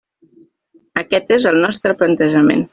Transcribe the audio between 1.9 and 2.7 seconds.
plantejament.